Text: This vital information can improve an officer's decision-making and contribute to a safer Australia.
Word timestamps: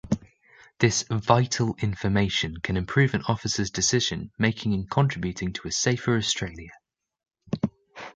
This 0.79 1.05
vital 1.11 1.75
information 1.77 2.57
can 2.57 2.75
improve 2.75 3.13
an 3.13 3.21
officer's 3.27 3.69
decision-making 3.69 4.73
and 4.73 4.89
contribute 4.89 5.35
to 5.53 5.67
a 5.67 5.71
safer 5.71 6.17
Australia. 6.17 6.71